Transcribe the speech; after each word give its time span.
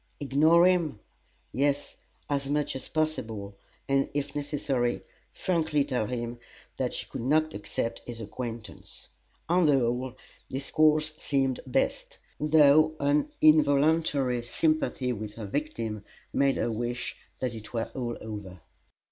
Ignore 0.19 0.65
him? 0.65 0.99
Yes, 1.53 1.95
as 2.27 2.49
much 2.49 2.75
as 2.75 2.89
possible, 2.89 3.55
and, 3.87 4.09
if 4.15 4.35
necessary, 4.35 5.03
frankly 5.31 5.85
tell 5.85 6.07
him 6.07 6.39
that 6.77 6.91
she 6.91 7.05
could 7.05 7.21
not 7.21 7.53
accept 7.53 8.01
his 8.07 8.19
acquaintance. 8.19 9.09
On 9.47 9.67
the 9.67 9.77
whole, 9.77 10.15
this 10.49 10.71
course 10.71 11.13
seemed 11.19 11.59
best, 11.67 12.17
though 12.39 12.95
an 12.99 13.29
involuntary 13.41 14.41
sympathy 14.41 15.13
with 15.13 15.33
her 15.35 15.45
victim 15.45 16.03
made 16.33 16.55
her 16.57 16.71
wish 16.71 17.15
that 17.37 17.53
it 17.53 17.71
were 17.71 17.91
all 17.93 18.17
over. 18.21 18.59